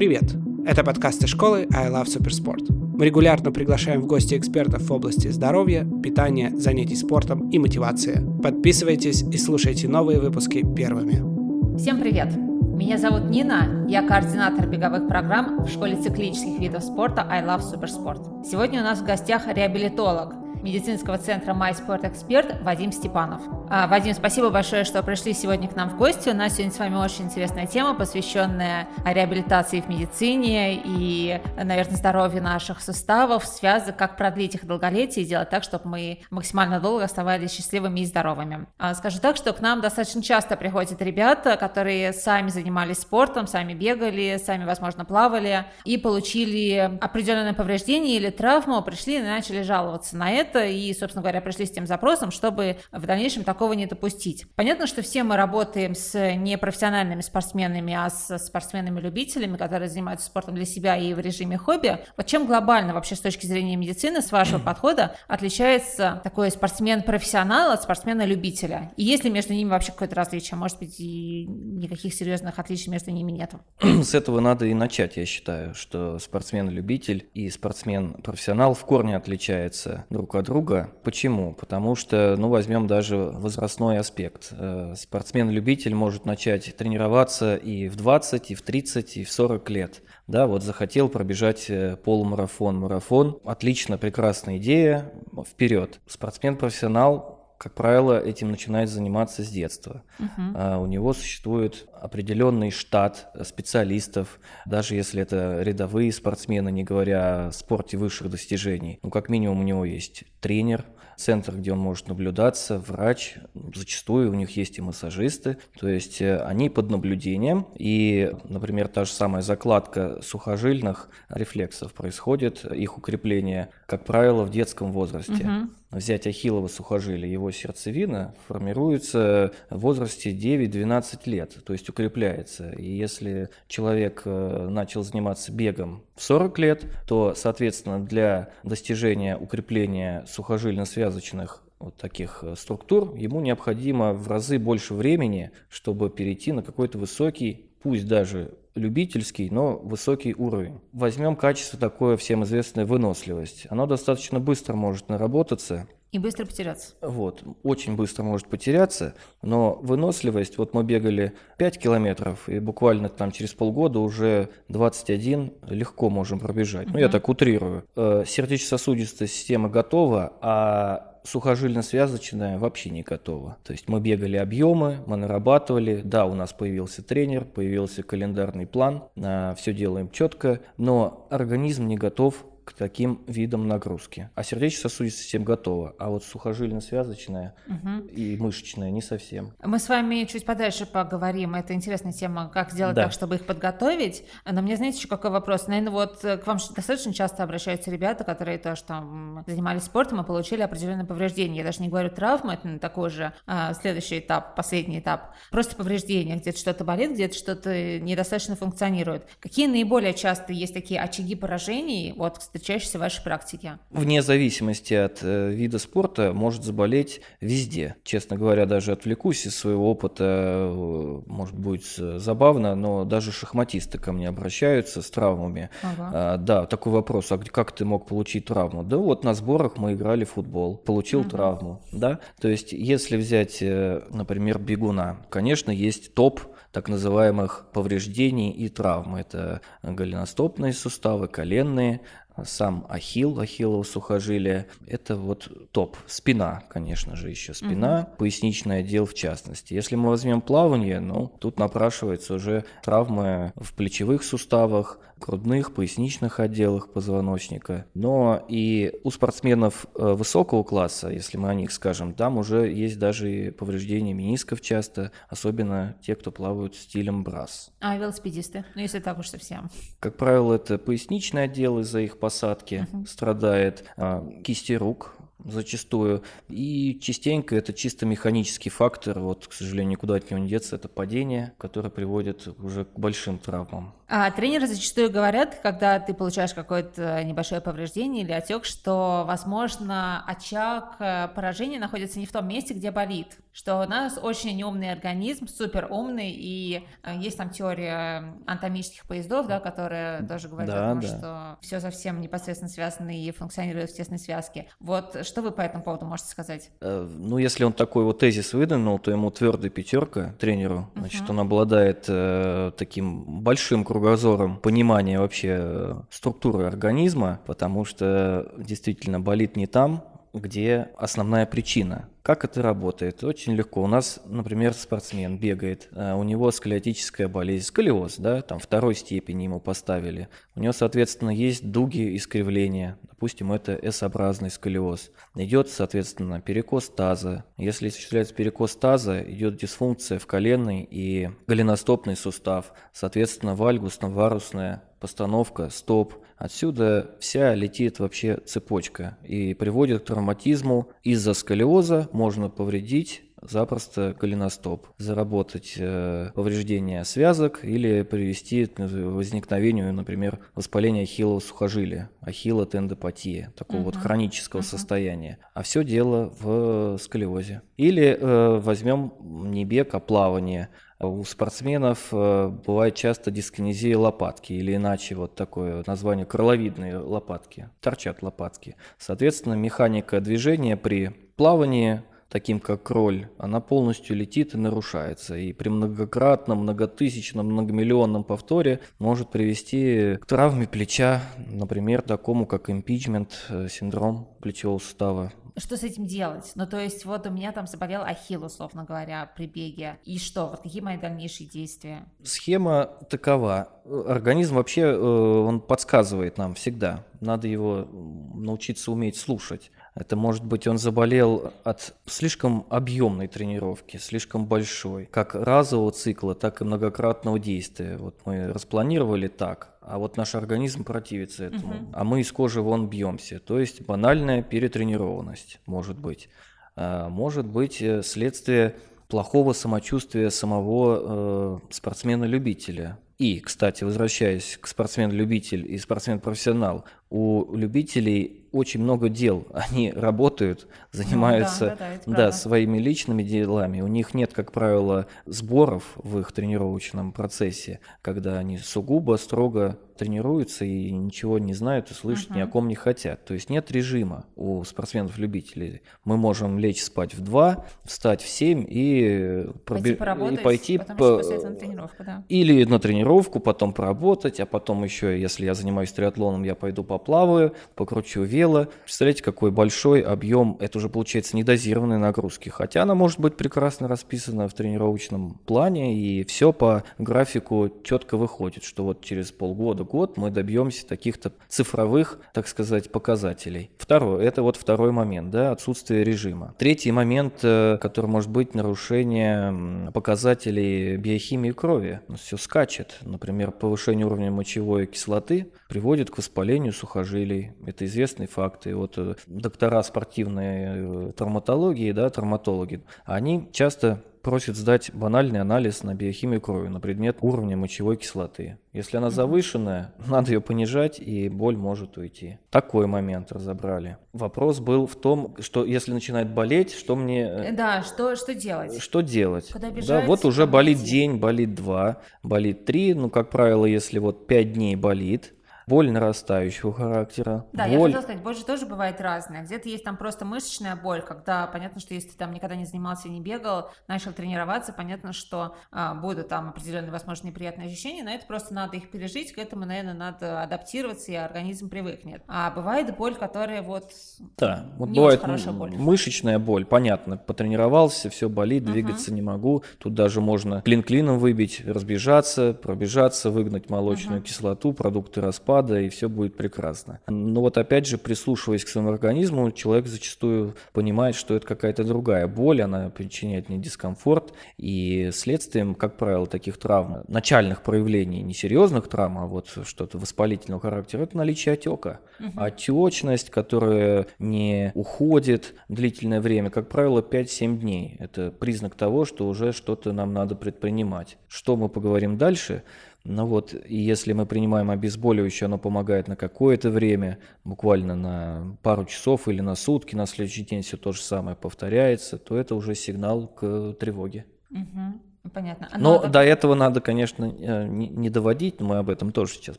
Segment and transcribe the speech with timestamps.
[0.00, 0.34] Привет!
[0.64, 2.72] Это подкасты школы I Love Supersport.
[2.72, 8.26] Мы регулярно приглашаем в гости экспертов в области здоровья, питания, занятий спортом и мотивации.
[8.42, 11.76] Подписывайтесь и слушайте новые выпуски первыми.
[11.76, 12.34] Всем привет!
[12.34, 18.46] Меня зовут Нина, я координатор беговых программ в школе циклических видов спорта I Love Supersport.
[18.50, 23.40] Сегодня у нас в гостях реабилитолог, медицинского центра MySport Вадим Степанов.
[23.68, 26.28] А, Вадим, спасибо большое, что пришли сегодня к нам в гости.
[26.28, 32.42] У нас сегодня с вами очень интересная тема, посвященная реабилитации в медицине и, наверное, здоровью
[32.42, 37.52] наших суставов, связок, как продлить их долголетие и сделать так, чтобы мы максимально долго оставались
[37.52, 38.66] счастливыми и здоровыми.
[38.78, 43.74] А, скажу так, что к нам достаточно часто приходят ребята, которые сами занимались спортом, сами
[43.74, 50.30] бегали, сами, возможно, плавали и получили определенное повреждение или травму, пришли и начали жаловаться на
[50.30, 54.46] это, это и, собственно говоря, пришли с тем запросом, чтобы в дальнейшем такого не допустить.
[54.56, 60.64] Понятно, что все мы работаем с непрофессиональными спортсменами, а с спортсменами-любителями, которые занимаются спортом для
[60.64, 61.98] себя и в режиме хобби.
[62.16, 67.82] Вот чем глобально вообще с точки зрения медицины, с вашего подхода, отличается такой спортсмен-профессионал от
[67.82, 68.92] спортсмена-любителя?
[68.96, 70.58] И есть ли между ними вообще какое-то различие?
[70.58, 73.52] Может быть, и никаких серьезных отличий между ними нет?
[73.80, 80.34] С этого надо и начать, я считаю, что спортсмен-любитель и спортсмен-профессионал в корне отличаются друг
[80.34, 80.90] от от друга.
[81.04, 81.54] Почему?
[81.54, 84.52] Потому что, ну, возьмем даже возрастной аспект.
[84.52, 90.02] Э, спортсмен-любитель может начать тренироваться и в 20, и в 30, и в 40 лет.
[90.26, 93.38] Да, вот захотел пробежать э, полумарафон, марафон.
[93.44, 95.12] Отлично, прекрасная идея.
[95.46, 96.00] Вперед.
[96.06, 100.02] Спортсмен-профессионал как правило, этим начинает заниматься с детства.
[100.18, 100.82] Uh-huh.
[100.82, 107.98] у него существует определенный штат специалистов, даже если это рядовые спортсмены, не говоря о спорте
[107.98, 108.98] высших достижений.
[109.02, 113.34] Ну, как минимум, у него есть тренер, центр, где он может наблюдаться, врач,
[113.74, 119.04] зачастую у них есть и массажисты, то есть э, они под наблюдением, и, например, та
[119.04, 125.34] же самая закладка сухожильных рефлексов происходит, их укрепление, как правило, в детском возрасте.
[125.34, 132.70] Uh-huh взять ахиллово сухожилие, его сердцевина формируется в возрасте 9-12 лет, то есть укрепляется.
[132.70, 140.24] И если человек э, начал заниматься бегом в 40 лет, то, соответственно, для достижения укрепления
[140.28, 146.98] сухожильно-связочных вот таких э, структур, ему необходимо в разы больше времени, чтобы перейти на какой-то
[146.98, 150.80] высокий, пусть даже любительский, но высокий уровень.
[150.92, 153.66] Возьмем качество такое всем известное выносливость.
[153.68, 155.86] Оно достаточно быстро может наработаться.
[156.12, 156.94] И быстро потеряться.
[157.00, 163.30] Вот, очень быстро может потеряться, но выносливость, вот мы бегали 5 километров, и буквально там
[163.30, 166.88] через полгода уже 21 легко можем пробежать.
[166.88, 166.94] Uh-huh.
[166.94, 167.84] Ну, я так утрирую.
[167.94, 173.58] Э, сердечно-сосудистая система готова, а сухожильно-связочная вообще не готова.
[173.64, 179.04] То есть мы бегали объемы, мы нарабатывали, да, у нас появился тренер, появился календарный план,
[179.16, 184.30] а, все делаем четко, но организм не готов к таким видам нагрузки.
[184.34, 188.06] А сердечно-сосудистая система готова, а вот сухожильно-связочная угу.
[188.08, 189.52] и мышечная не совсем.
[189.62, 191.54] Мы с вами чуть подальше поговорим.
[191.54, 193.04] Это интересная тема, как сделать да.
[193.04, 194.24] так, чтобы их подготовить.
[194.50, 195.66] Но мне, знаете, еще какой вопрос?
[195.66, 200.62] Наверное, вот к вам достаточно часто обращаются ребята, которые тоже там занимались спортом и получили
[200.62, 201.58] определенные повреждения.
[201.58, 205.34] Я даже не говорю травмы, это такой же а, следующий этап, последний этап.
[205.50, 209.26] Просто повреждения, где-то что-то болит, где-то что-то недостаточно функционирует.
[209.40, 212.14] Какие наиболее часто есть такие очаги поражений?
[212.16, 213.78] Вот, встречаешься в вашей практике?
[213.90, 217.96] Вне зависимости от э, вида спорта может заболеть везде.
[218.02, 224.12] Честно говоря, даже отвлекусь из своего опыта, э, может быть забавно, но даже шахматисты ко
[224.12, 225.70] мне обращаются с травмами.
[225.82, 226.10] Ага.
[226.12, 228.82] А, да, такой вопрос, а как ты мог получить травму?
[228.82, 231.30] Да вот на сборах мы играли в футбол, получил ага.
[231.30, 232.20] травму, да?
[232.40, 236.40] То есть если взять, э, например, бегуна, конечно, есть топ
[236.72, 239.16] так называемых повреждений и травм.
[239.16, 242.00] Это голеностопные суставы, коленные,
[242.44, 244.66] сам ахилл, ахиллово сухожилие.
[244.86, 245.96] Это вот топ.
[246.06, 248.16] Спина, конечно же, еще спина, угу.
[248.18, 249.74] поясничный отдел в частности.
[249.74, 256.92] Если мы возьмем плавание, ну, тут напрашивается уже травмы в плечевых суставах, грудных, поясничных отделах
[256.92, 257.86] позвоночника.
[257.94, 262.98] Но и у спортсменов э, высокого класса, если мы о них скажем, там уже есть
[262.98, 267.70] даже и повреждения менисков часто, особенно те, кто плавают стилем брас.
[267.80, 268.64] А велосипедисты?
[268.74, 269.70] Ну, если так уж совсем.
[270.00, 273.06] Как правило, это поясничный отдел из-за их посадки uh-huh.
[273.06, 275.14] страдает, а, кисти рук
[275.44, 276.22] зачастую.
[276.48, 280.88] И частенько это чисто механический фактор, вот, к сожалению, никуда от него не деться, это
[280.88, 283.94] падение, которое приводит уже к большим травмам.
[284.12, 290.96] А тренеры зачастую говорят, когда ты получаешь какое-то небольшое повреждение или отек, что, возможно, очаг
[290.98, 295.46] э, поражения находится не в том месте, где болит, что у нас очень умный организм,
[295.46, 300.90] супер умный, и э, есть там теория анатомических поездов, да, которая тоже говорит да, о
[300.90, 301.06] том, да.
[301.06, 304.66] что все совсем непосредственно связано и функционирует в тесной связке.
[304.80, 306.72] Вот что вы по этому поводу можете сказать?
[306.80, 311.30] Э, ну, если он такой вот тезис выдвинул, то ему твердая пятерка тренеру, значит, uh-huh.
[311.30, 319.20] он обладает э, таким большим кругом кругозором понимания вообще э, структуры организма, потому что действительно
[319.20, 320.02] болит не там,
[320.32, 322.08] где основная причина.
[322.22, 323.24] Как это работает?
[323.24, 323.82] Очень легко.
[323.82, 329.44] У нас, например, спортсмен бегает, э, у него сколиотическая болезнь, сколиоз, да, там второй степени
[329.44, 330.28] ему поставили.
[330.54, 335.10] У него, соответственно, есть дуги искривления, допустим, это S-образный сколиоз.
[335.34, 337.44] Идет, соответственно, перекос таза.
[337.56, 346.14] Если осуществляется перекос таза, идет дисфункция в коленный и голеностопный сустав, соответственно, вальгусно-варусная постановка, стоп.
[346.40, 350.88] Отсюда вся летит вообще цепочка и приводит к травматизму.
[351.02, 360.38] Из-за сколиоза можно повредить запросто голеностоп, заработать э, повреждение связок или привести к возникновению, например,
[360.54, 363.84] воспаления ахиллового сухожилия, ахиллотендопатия, такого uh-huh.
[363.84, 364.64] вот хронического uh-huh.
[364.64, 365.38] состояния.
[365.52, 367.60] А все дело в сколиозе.
[367.76, 370.70] Или э, возьмем не бег, а плавание.
[371.00, 378.22] У спортсменов э, бывает часто дискинезия лопатки или иначе вот такое название крыловидные лопатки, торчат
[378.22, 378.76] лопатки.
[378.98, 385.36] Соответственно, механика движения при плавании таким как кроль, она полностью летит и нарушается.
[385.36, 393.46] И при многократном, многотысячном, многомиллионном повторе может привести к травме плеча, например, такому как импичмент,
[393.48, 395.32] э, синдром плечевого сустава.
[395.56, 396.52] Что с этим делать?
[396.54, 399.98] Ну, то есть, вот у меня там заболел ахилл, условно говоря, при беге.
[400.04, 400.48] И что?
[400.48, 402.06] Вот какие мои дальнейшие действия?
[402.22, 403.68] Схема такова.
[404.06, 407.04] Организм вообще, э, он подсказывает нам всегда.
[407.20, 407.86] Надо его
[408.34, 409.70] научиться уметь слушать.
[409.94, 416.60] Это может быть он заболел от слишком объемной тренировки, слишком большой, как разового цикла, так
[416.60, 417.96] и многократного действия.
[417.96, 421.86] Вот мы распланировали так, а вот наш организм противится этому, угу.
[421.92, 423.40] а мы из кожи вон бьемся.
[423.40, 426.28] То есть банальная перетренированность может быть.
[426.76, 428.76] А, может быть э, следствие
[429.08, 432.98] плохого самочувствия самого э, спортсмена-любителя.
[433.18, 439.46] И, кстати, возвращаясь к спортсмен-любитель и спортсмен-профессионал, у любителей очень много дел.
[439.52, 443.80] Они работают, занимаются ну, да, да, да, своими личными делами.
[443.80, 450.64] У них нет, как правило, сборов в их тренировочном процессе, когда они сугубо, строго тренируются
[450.64, 452.36] и ничего не знают и слышать uh-huh.
[452.36, 453.22] ни о ком не хотят.
[453.26, 455.82] То есть нет режима у спортсменов-любителей.
[456.04, 461.18] Мы можем лечь спать в 2, встать в 7 и, пойти, и пойти по...
[461.18, 462.24] на да.
[462.30, 467.52] Или на тренировку, потом поработать, а потом еще, если я занимаюсь триатлоном, я пойду поплаваю,
[467.74, 468.66] покручу вес, вело.
[468.84, 472.48] Представляете, какой большой объем, это уже получается недозированные нагрузки.
[472.48, 478.64] Хотя она может быть прекрасно расписана в тренировочном плане, и все по графику четко выходит,
[478.64, 483.70] что вот через полгода-год мы добьемся таких-то цифровых, так сказать, показателей.
[483.78, 486.54] Второе, это вот второй момент, да, отсутствие режима.
[486.58, 492.00] Третий момент, э, который может быть нарушение показателей биохимии крови.
[492.16, 492.98] Все скачет.
[493.02, 497.52] Например, повышение уровня мочевой кислоты приводит к воспалению сухожилий.
[497.66, 498.74] Это известный факты.
[498.74, 505.94] Вот э, доктора спортивной э, травматологии, да, травматологи, они часто просят сдать банальный анализ на
[505.94, 508.58] биохимию крови на предмет уровня мочевой кислоты.
[508.72, 512.38] Если она завышенная, надо ее понижать, и боль может уйти.
[512.50, 513.96] Такой момент разобрали.
[514.12, 517.22] Вопрос был в том, что если начинает болеть, что мне...
[517.22, 518.80] Э, да, что, что делать?
[518.80, 519.50] Что делать?
[519.52, 519.88] Куда бежать?
[519.88, 522.94] Да, вот уже болит день, болит два, болит три.
[522.94, 525.34] Ну, как правило, если вот пять дней болит,
[525.70, 527.46] боль нарастающего характера.
[527.52, 527.72] Да, боль...
[527.72, 529.44] я хотела сказать, боль же тоже бывает разная.
[529.44, 533.08] Где-то есть там просто мышечная боль, когда понятно, что если ты там никогда не занимался,
[533.08, 538.26] не бегал, начал тренироваться, понятно, что а, будут там определенные, возможно, неприятные ощущения, но это
[538.26, 542.22] просто надо их пережить, к этому, наверное, надо адаптироваться, и организм привыкнет.
[542.26, 543.92] А бывает боль, которая вот
[544.36, 545.70] да, вот не бывает очень боль.
[545.76, 549.14] мышечная боль, понятно, потренировался, все болит, двигаться uh-huh.
[549.14, 554.24] не могу, тут даже можно клин клином выбить, разбежаться, пробежаться, выгнать молочную uh-huh.
[554.24, 557.00] кислоту, продукты распада, распада, и все будет прекрасно.
[557.08, 562.26] Но вот опять же, прислушиваясь к своему организму, человек зачастую понимает, что это какая-то другая
[562.26, 568.88] боль, она причиняет мне дискомфорт, и следствием, как правило, таких травм, начальных проявлений, не серьезных
[568.88, 572.00] травм, а вот что-то воспалительного характера, это наличие отека.
[572.18, 572.32] Угу.
[572.36, 577.96] Отечность, которая не уходит длительное время, как правило, 5-7 дней.
[577.98, 581.18] Это признак того, что уже что-то нам надо предпринимать.
[581.28, 582.62] Что мы поговорим дальше?
[583.04, 588.84] Ну вот, и если мы принимаем обезболивающее, оно помогает на какое-то время, буквально на пару
[588.84, 592.74] часов или на сутки, на следующий день все то же самое повторяется, то это уже
[592.74, 594.26] сигнал к тревоге.
[594.50, 595.00] Угу.
[595.34, 595.68] Понятно.
[595.70, 599.58] А но, но до этого надо, конечно, э, не, доводить, мы об этом тоже сейчас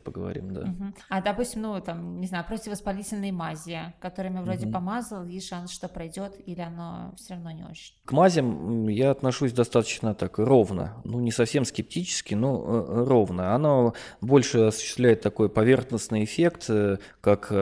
[0.00, 0.62] поговорим, да.
[0.62, 0.94] Угу.
[1.08, 4.74] А, допустим, ну, там, не знаю, противовоспалительные мази, которыми вроде угу.
[4.74, 7.94] помазал, есть шанс, что пройдет, или оно все равно не очень?
[8.04, 13.54] К мазям я отношусь достаточно так ровно, ну, не совсем скептически, но э, ровно.
[13.54, 17.52] Оно больше осуществляет такой поверхностный эффект, э, как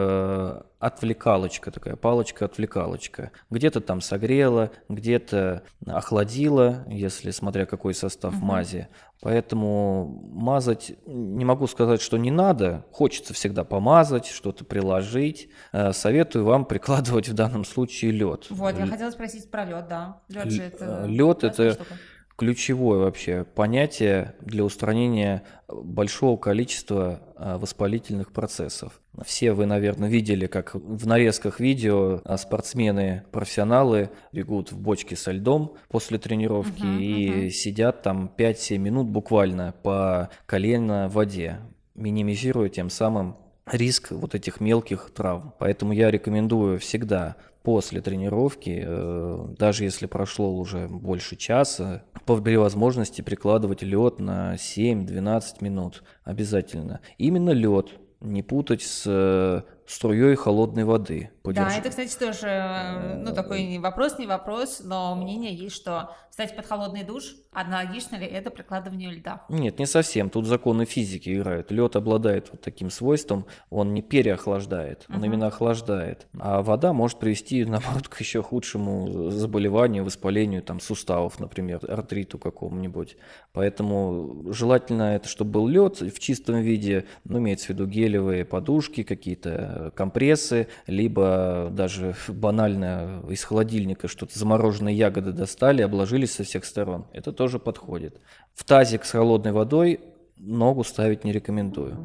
[0.81, 3.31] отвлекалочка такая, палочка-отвлекалочка.
[3.51, 8.45] Где-то там согрела, где-то охладила, если смотря какой состав угу.
[8.45, 8.89] мази.
[9.21, 12.87] Поэтому мазать не могу сказать, что не надо.
[12.91, 15.51] Хочется всегда помазать, что-то приложить.
[15.73, 18.47] Э, советую вам прикладывать в данном случае лед.
[18.49, 20.23] Вот, я хотела спросить про лед, да.
[20.29, 21.05] Лед же это.
[21.07, 21.95] Лед это штука
[22.41, 29.03] ключевое вообще понятие для устранения большого количества а, воспалительных процессов.
[29.27, 35.77] Все вы, наверное, видели, как в нарезках видео а, спортсмены-профессионалы бегут в бочке со льдом
[35.91, 37.51] после тренировки uh-huh, и uh-huh.
[37.51, 41.59] сидят там 5-7 минут буквально по колено в воде,
[41.95, 43.37] минимизируя тем самым
[43.71, 45.53] риск вот этих мелких травм.
[45.59, 53.23] Поэтому я рекомендую всегда после тренировки, э, даже если прошло уже больше часа, при возможности
[53.23, 57.01] прикладывать лед на 7-12 минут обязательно.
[57.19, 57.89] Именно лед,
[58.21, 61.31] не путать с э, струей холодной воды.
[61.43, 61.71] Подержи.
[61.71, 66.55] Да, это, кстати, тоже, э, ну, такой вопрос, не вопрос, но мнение есть, что встать
[66.55, 69.45] под холодный душ, аналогично ли это прикладыванию льда?
[69.49, 70.31] Нет, не совсем.
[70.31, 71.71] Тут законы физики играют.
[71.71, 75.27] Лед обладает вот таким свойством, он не переохлаждает, он uh-huh.
[75.27, 76.27] именно охлаждает.
[76.39, 83.17] А вода может привести, наоборот, к еще худшему заболеванию, воспалению там суставов, например, артриту какому-нибудь.
[83.53, 89.03] Поэтому желательно это, чтобы был лед в чистом виде, ну, имеется в виду гелевые подушки,
[89.03, 91.30] какие-то компрессы, либо
[91.71, 97.07] даже банально из холодильника что-то замороженные ягоды достали, обложились со всех сторон.
[97.13, 98.21] Это тоже подходит.
[98.55, 100.01] В тазик с холодной водой
[100.37, 101.97] ногу ставить не рекомендую.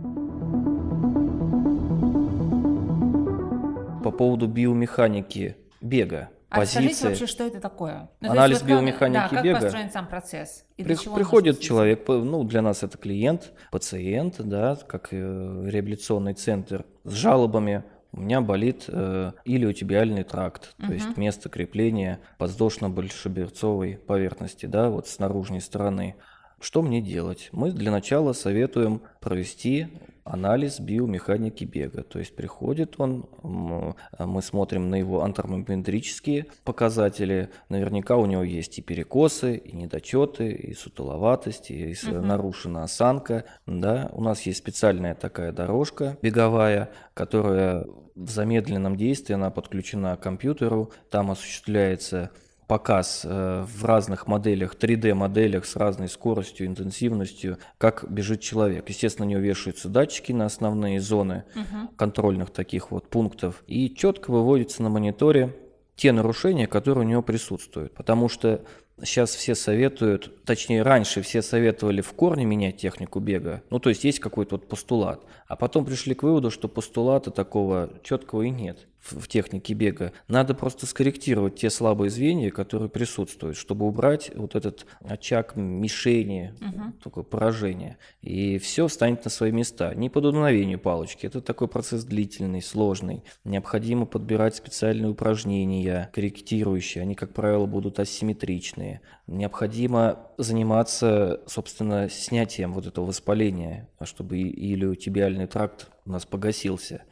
[4.03, 6.29] По поводу биомеханики бега.
[6.50, 6.79] А позиции.
[6.79, 8.10] скажите вообще, что это такое?
[8.22, 9.53] Ну, Анализ вот биомеханики да, бега.
[9.55, 10.65] Как построен сам процесс?
[10.77, 16.86] И При, приходит человек, ну, для нас это клиент, пациент, да, как э, реабилитационный центр
[17.03, 17.84] с жалобами
[18.16, 25.20] у меня болит э, илиотибиальный тракт, то есть место крепления подвздошно-большеберцовой поверхности, да, вот с
[25.20, 26.16] наружной стороны.
[26.62, 27.50] Что мне делать?
[27.52, 29.88] Мы для начала советуем провести
[30.24, 32.04] анализ биомеханики бега.
[32.04, 37.50] То есть приходит он, мы смотрим на его антропометрические показатели.
[37.70, 42.22] Наверняка у него есть и перекосы, и недочеты, и сутуловатость, и угу.
[42.22, 43.44] нарушена осанка.
[43.68, 44.10] Да?
[44.14, 50.92] У нас есть специальная такая дорожка беговая, которая в замедленном действии, она подключена к компьютеру.
[51.10, 52.32] Там осуществляется
[52.68, 58.90] показ э, в разных моделях, 3D-моделях с разной скоростью, интенсивностью, как бежит человек.
[58.90, 61.94] Естественно, на него вешаются датчики на основные зоны угу.
[61.96, 65.56] контрольных таких вот пунктов, и четко выводится на мониторе
[65.96, 67.94] те нарушения, которые у него присутствуют.
[67.94, 68.62] Потому что
[69.04, 73.62] Сейчас все советуют, точнее раньше все советовали в корне менять технику бега.
[73.70, 75.22] Ну то есть есть какой-то вот постулат.
[75.48, 80.12] А потом пришли к выводу, что постулата такого четкого и нет в технике бега.
[80.28, 86.94] Надо просто скорректировать те слабые звенья, которые присутствуют, чтобы убрать вот этот очаг мишени, угу.
[87.04, 87.98] такое поражение.
[88.22, 89.94] И все встанет на свои места.
[89.94, 91.26] Не по дуновению палочки.
[91.26, 93.24] Это такой процесс длительный, сложный.
[93.44, 97.02] Необходимо подбирать специальные упражнения, корректирующие.
[97.02, 99.02] Они, как правило, будут асимметричные.
[99.28, 107.04] Необходимо заниматься, собственно, снятием вот этого воспаления, чтобы илиотибиальный тракт у нас погасился.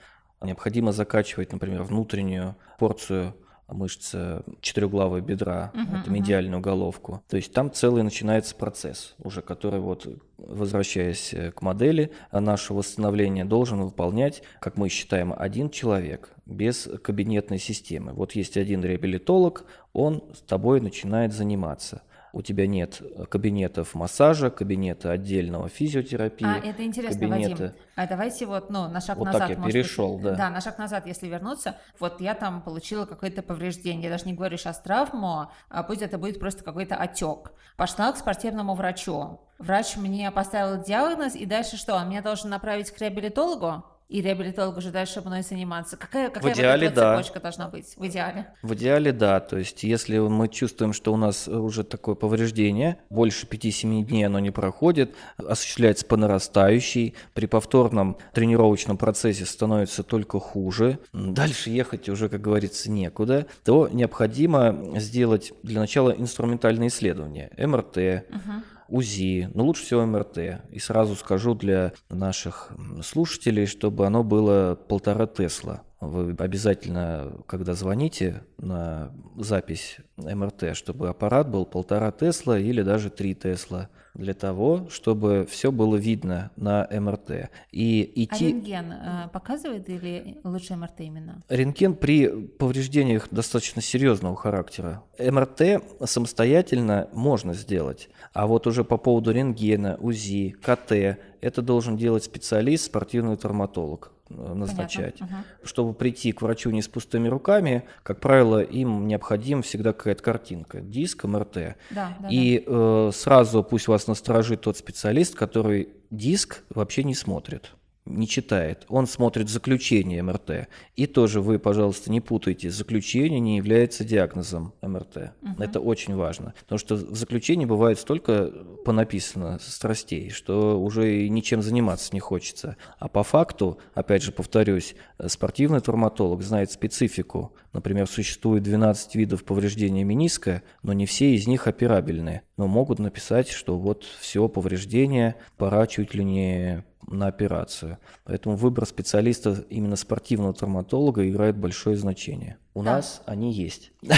[0.44, 3.34] Необходимо закачивать, например, внутреннюю порцию
[3.68, 6.64] мышцы четырехглавой бедра, uh-huh, это медиальную uh-huh.
[6.64, 7.24] головку.
[7.30, 10.08] То есть там целый начинается процесс, уже который вот,
[10.38, 18.12] возвращаясь к модели нашего восстановления, должен выполнять, как мы считаем, один человек без кабинетной системы.
[18.14, 22.02] Вот есть один реабилитолог, он с тобой начинает заниматься–
[22.34, 23.00] у тебя нет
[23.30, 26.48] кабинетов массажа, кабинета отдельного физиотерапии.
[26.48, 27.64] А, это интересно, кабинета...
[27.64, 27.76] Вадим.
[27.96, 29.50] А давайте вот, ну, на шаг вот назад.
[29.50, 30.36] Так я перешел, быть, да.
[30.36, 31.78] Да, на шаг назад, если вернуться.
[32.00, 34.06] Вот я там получила какое-то повреждение.
[34.06, 37.52] Я даже не говорю сейчас травму, а пусть это будет просто какой-то отек.
[37.78, 39.40] Пошла к спортивному врачу.
[39.60, 41.96] Врач мне поставил диагноз, и дальше что?
[41.96, 43.86] Он меня должен направить к реабилитологу?
[44.14, 45.98] И реабилитолог уже дальше мной заниматься?
[45.98, 47.18] Какая, какая в идеале, вот да.
[47.18, 48.46] цепочка должна быть в идеале?
[48.62, 49.40] В идеале, да.
[49.40, 54.38] То есть, если мы чувствуем, что у нас уже такое повреждение, больше 5-7 дней оно
[54.38, 62.30] не проходит, осуществляется по нарастающей, при повторном тренировочном процессе становится только хуже, дальше ехать уже,
[62.30, 67.98] как говорится, некуда, то необходимо сделать для начала инструментальное исследование, МРТ,
[68.30, 68.64] угу
[68.94, 70.38] УЗИ, ну лучше всего МРТ.
[70.70, 72.72] И сразу скажу для наших
[73.02, 75.82] слушателей, чтобы оно было полтора Тесла.
[76.00, 83.34] Вы обязательно, когда звоните на запись МРТ, чтобы аппарат был полтора Тесла или даже три
[83.34, 87.50] Тесла для того, чтобы все было видно на МРТ.
[87.72, 88.46] И идти...
[88.46, 91.42] А рентген э, показывает или лучше МРТ именно?
[91.50, 95.04] Рентген при повреждениях достаточно серьезного характера.
[95.20, 102.24] МРТ самостоятельно можно сделать, а вот уже по поводу рентгена, УЗИ, КТ, это должен делать
[102.24, 104.13] специалист, спортивный травматолог.
[104.30, 105.22] Э, назначать.
[105.22, 105.30] Угу.
[105.64, 110.80] Чтобы прийти к врачу не с пустыми руками, как правило, им необходим всегда какая-то картинка,
[110.82, 111.76] диск, МРТ.
[111.92, 112.66] Да, да, и да.
[112.68, 117.74] Э, сразу пусть вас насторожит тот специалист, который диск вообще не смотрит
[118.06, 120.68] не читает, он смотрит заключение МРТ.
[120.96, 125.34] И тоже вы, пожалуйста, не путайте, заключение не является диагнозом МРТ.
[125.42, 125.64] Угу.
[125.64, 128.52] Это очень важно, потому что в заключении бывает столько
[128.84, 132.76] понаписано страстей, что уже ничем заниматься не хочется.
[133.00, 134.96] А по факту, опять же повторюсь,
[135.28, 137.54] спортивный травматолог знает специфику.
[137.72, 142.44] Например, существует 12 видов повреждения мениска, но не все из них операбельные.
[142.58, 147.98] Но могут написать, что вот все повреждение, пора чуть ли не на операцию.
[148.24, 152.58] Поэтому выбор специалиста именно спортивного травматолога играет большое значение.
[152.76, 152.96] У да.
[152.96, 153.92] нас они есть.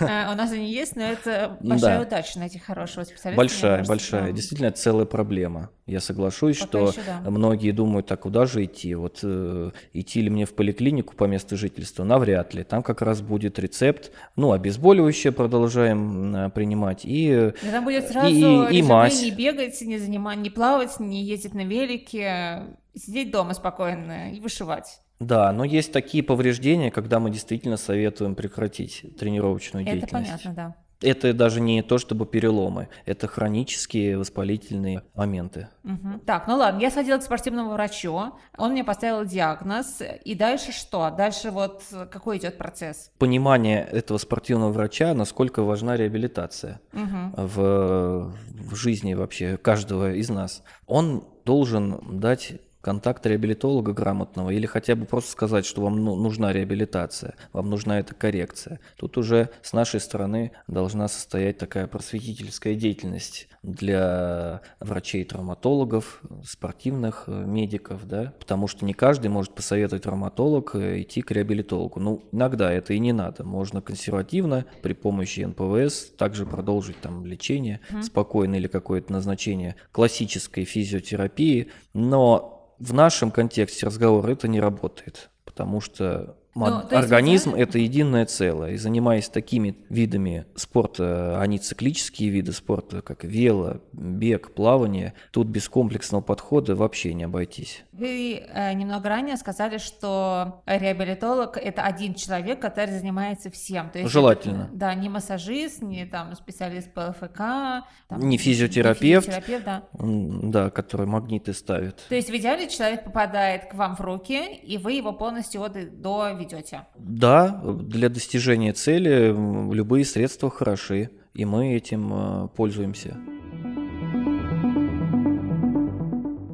[0.00, 2.06] А, у нас они есть, но это большая да.
[2.06, 3.36] удача найти хорошего специалиста.
[3.36, 4.32] Большая, кажется, большая.
[4.32, 5.70] Действительно, целая проблема.
[5.86, 7.30] Я соглашусь, Пока что еще, да.
[7.30, 8.94] многие думают, а куда же идти?
[8.94, 12.04] Вот э, идти ли мне в поликлинику по месту жительства?
[12.04, 12.62] Навряд ли.
[12.62, 18.28] Там как раз будет рецепт, ну, обезболивающее продолжаем э, принимать и и там будет сразу
[18.28, 19.22] и, и мазь.
[19.22, 22.64] не бегать, не занимать, не плавать, не ездить на велике,
[22.94, 25.00] сидеть дома спокойно и вышивать.
[25.20, 30.30] Да, но есть такие повреждения, когда мы действительно советуем прекратить тренировочную это деятельность.
[30.30, 30.74] Это понятно, да.
[31.02, 35.68] Это даже не то чтобы переломы, это хронические воспалительные моменты.
[35.84, 36.20] Угу.
[36.26, 41.10] Так, ну ладно, я сходила к спортивному врачу, он мне поставил диагноз, и дальше что?
[41.10, 43.10] Дальше вот какой идет процесс?
[43.18, 47.46] Понимание этого спортивного врача, насколько важна реабилитация угу.
[47.46, 50.62] в, в жизни вообще каждого из нас.
[50.86, 56.52] Он должен дать контакт реабилитолога грамотного или хотя бы просто сказать, что вам ну, нужна
[56.52, 58.80] реабилитация, вам нужна эта коррекция.
[58.96, 68.06] Тут уже с нашей стороны должна состоять такая просветительская деятельность для врачей-травматологов, спортивных э, медиков,
[68.06, 72.00] да, потому что не каждый может посоветовать травматолог э, идти к реабилитологу.
[72.00, 73.44] Ну, иногда это и не надо.
[73.44, 78.02] Можно консервативно при помощи НПВС также продолжить там лечение mm-hmm.
[78.02, 85.80] спокойно или какое-то назначение классической физиотерапии, но в нашем контексте разговора это не работает, потому
[85.80, 88.72] что ну, Организм– это единое целое.
[88.72, 95.68] И занимаясь такими видами спорта, они циклические виды спорта, как вело, бег, плавание, тут без
[95.68, 97.84] комплексного подхода вообще не обойтись.
[97.92, 103.90] Вы э, немного ранее сказали, что реабилитолог– это один человек, который занимается всем.
[103.90, 104.62] То есть Желательно.
[104.64, 107.86] Это, да, не массажист, не там, специалист по ЛФК.
[108.08, 109.82] Там, не физиотерапевт, не физиотерапевт да.
[109.94, 112.04] да, который магниты ставит.
[112.08, 115.72] То есть в идеале человек попадает к вам в руки, и вы его полностью вот
[116.00, 116.86] до ведете?
[116.96, 119.34] Да, для достижения цели
[119.72, 123.16] любые средства хороши, и мы этим э, пользуемся.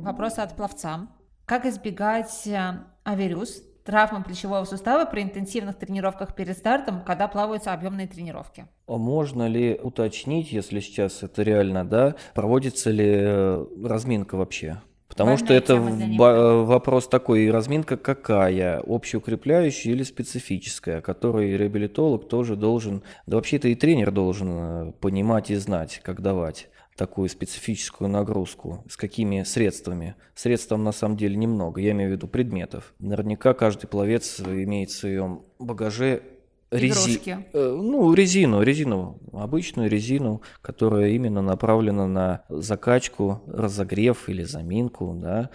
[0.02, 1.08] Вопрос от пловца.
[1.46, 8.08] Как избегать э, авирус, травмы плечевого сустава при интенсивных тренировках перед стартом, когда плаваются объемные
[8.08, 8.66] тренировки?
[8.86, 14.82] А можно ли уточнить, если сейчас это реально, да, проводится ли э, разминка вообще?
[15.16, 23.36] Потому что это вопрос такой, разминка какая, общеукрепляющая или специфическая, который реабилитолог тоже должен, да
[23.36, 29.42] вообще-то и тренер должен э, понимать и знать, как давать такую специфическую нагрузку, с какими
[29.42, 30.16] средствами.
[30.34, 32.94] Средств на самом деле немного, я имею в виду предметов.
[32.98, 36.22] Наверняка каждый пловец имеет в своем багаже?
[36.70, 37.20] Рези...
[37.52, 45.50] Ну, резину, резину, обычную резину, которая именно направлена на закачку, разогрев или заминку, да,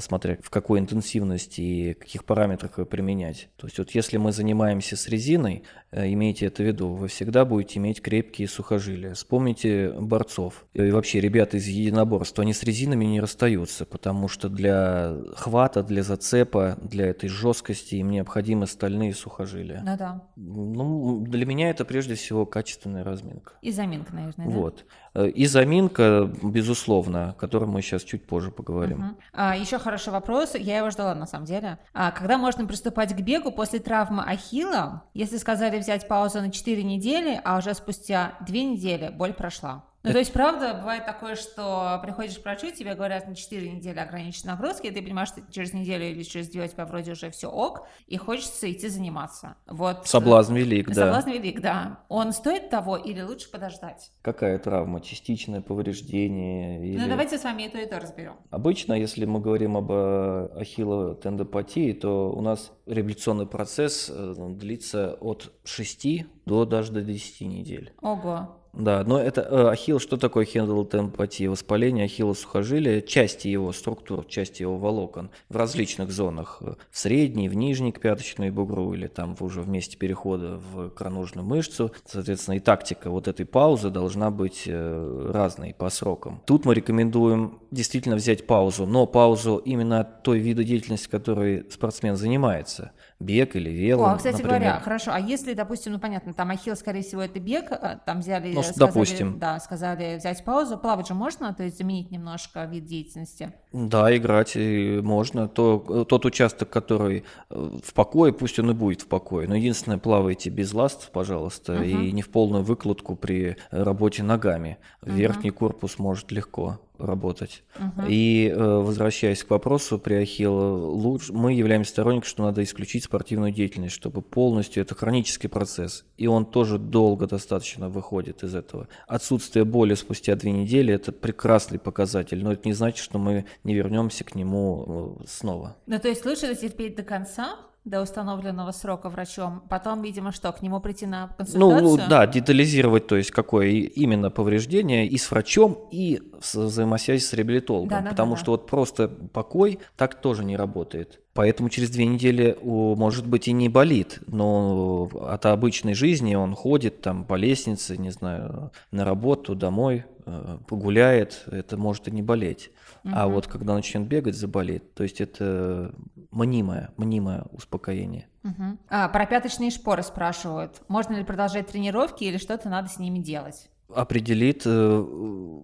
[0.00, 3.48] смотря в какой интенсивности и каких параметрах ее применять.
[3.56, 7.44] То есть вот если мы занимаемся с резиной, э, имейте это в виду, вы всегда
[7.44, 9.14] будете иметь крепкие сухожилия.
[9.14, 15.16] Вспомните борцов и вообще ребята из единоборства, они с резинами не расстаются, потому что для
[15.36, 19.82] хвата, для зацепа, для этой жесткости им необходимы стальные сухожилия.
[19.84, 20.28] Ну да.
[20.54, 23.54] Ну, для меня это прежде всего качественная разминка.
[23.62, 24.52] И заминка, наверное, да?
[24.52, 24.84] Вот.
[25.14, 28.98] Э, и заминка, безусловно, о которой мы сейчас чуть позже поговорим.
[29.00, 29.16] Угу.
[29.32, 31.78] А, еще хороший вопрос, я его ждала на самом деле.
[31.92, 36.82] А, когда можно приступать к бегу после травмы ахилла, если сказали взять паузу на 4
[36.82, 39.84] недели, а уже спустя 2 недели боль прошла?
[40.02, 43.98] Ну, то есть, правда, бывает такое, что приходишь к врачу, тебе говорят на 4 недели
[43.98, 47.30] ограниченной нагрузки, и ты понимаешь, что через неделю или через две у тебя вроде уже
[47.30, 49.56] все ок, и хочется идти заниматься.
[49.66, 50.06] Вот.
[50.06, 50.94] Соблазн велик, да.
[50.94, 52.00] Соблазн велик, да.
[52.08, 54.12] Он стоит того или лучше подождать?
[54.22, 55.02] Какая травма?
[55.02, 56.82] Частичное повреждение?
[56.82, 56.98] Или...
[56.98, 58.36] Ну, давайте с вами и то, и то разберем.
[58.50, 65.52] Обычно, если мы говорим об э, ахиллотендопатии, то у нас реабилитационный процесс э, длится от
[65.64, 67.92] 6 до даже до 10 недель.
[68.00, 68.59] Ого.
[68.72, 71.50] Да, но это э, ахилл, что такое хендлтемпатия?
[71.50, 77.48] Воспаление ахилла сухожилия, части его структур, части его волокон в различных зонах, э, в средней,
[77.48, 81.92] в нижней к пяточной бугру или там уже в месте перехода в икроножную мышцу.
[82.06, 86.40] Соответственно, и тактика вот этой паузы должна быть э, разной по срокам.
[86.46, 92.16] Тут мы рекомендуем действительно взять паузу, но паузу именно от той вида деятельности, которой спортсмен
[92.16, 94.04] занимается бег или вело.
[94.04, 94.60] О, а, кстати например.
[94.60, 95.12] говоря, хорошо.
[95.12, 98.62] А если, допустим, ну понятно, там ахилл, скорее всего, это бег, а, там взяли, ну,
[98.62, 99.38] сказали, допустим.
[99.38, 103.52] да, сказали взять паузу, плавать же можно, то есть заменить немножко вид деятельности.
[103.72, 105.48] Да, играть можно.
[105.48, 109.46] То, тот участок, который э, в покое, пусть он и будет в покое.
[109.46, 111.86] Но единственное, плавайте без ласт, пожалуйста, uh-huh.
[111.86, 114.78] и не в полную выкладку при работе ногами.
[115.02, 115.12] Uh-huh.
[115.12, 117.62] Верхний корпус может легко работать.
[117.76, 118.06] Угу.
[118.08, 123.52] И э, возвращаясь к вопросу при Ахилла, лучше, мы являемся сторонниками, что надо исключить спортивную
[123.52, 128.88] деятельность, чтобы полностью это хронический процесс, и он тоже долго достаточно выходит из этого.
[129.06, 133.74] Отсутствие боли спустя две недели– это прекрасный показатель, но это не значит, что мы не
[133.74, 135.76] вернемся к нему э, снова.
[135.86, 140.60] Ну, то есть лучше терпеть до конца, до установленного срока врачом, потом, видимо, что, к
[140.60, 141.82] нему прийти на консультацию?
[141.82, 147.32] Ну, да, детализировать, то есть какое именно повреждение и с врачом, и с взаимосвязи с
[147.32, 151.20] реабилитологом, да, да, потому да, что вот просто покой так тоже не работает.
[151.32, 157.00] Поэтому через две недели, может быть, и не болит, но от обычной жизни он ходит
[157.00, 162.70] там по лестнице, не знаю, на работу, домой, э, погуляет, это может и не болеть.
[163.04, 163.12] Угу.
[163.14, 164.94] А вот когда начнет бегать, заболеет.
[164.94, 165.94] То есть это
[166.30, 168.26] мнимое, мнимое успокоение.
[168.44, 168.78] Угу.
[168.88, 170.82] А, про пяточные шпоры спрашивают.
[170.88, 173.68] Можно ли продолжать тренировки или что-то надо с ними делать?
[173.94, 175.04] определит э,